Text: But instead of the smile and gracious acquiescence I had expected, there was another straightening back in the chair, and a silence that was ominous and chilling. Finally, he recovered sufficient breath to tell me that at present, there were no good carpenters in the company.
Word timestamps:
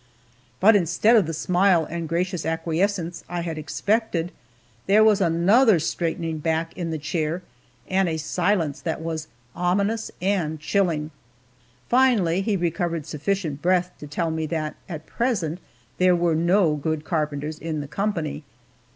But 0.59 0.75
instead 0.75 1.15
of 1.15 1.27
the 1.27 1.31
smile 1.33 1.85
and 1.85 2.09
gracious 2.09 2.43
acquiescence 2.43 3.23
I 3.29 3.41
had 3.41 3.59
expected, 3.59 4.31
there 4.87 5.03
was 5.03 5.21
another 5.21 5.77
straightening 5.77 6.39
back 6.39 6.75
in 6.75 6.89
the 6.89 6.97
chair, 6.97 7.43
and 7.87 8.09
a 8.09 8.17
silence 8.17 8.81
that 8.81 8.99
was 8.99 9.27
ominous 9.55 10.09
and 10.19 10.59
chilling. 10.59 11.11
Finally, 11.87 12.41
he 12.41 12.57
recovered 12.57 13.05
sufficient 13.05 13.61
breath 13.61 13.91
to 13.99 14.07
tell 14.07 14.31
me 14.31 14.47
that 14.47 14.75
at 14.89 15.05
present, 15.05 15.59
there 15.99 16.15
were 16.15 16.33
no 16.33 16.73
good 16.75 17.05
carpenters 17.05 17.59
in 17.59 17.79
the 17.79 17.87
company. 17.87 18.43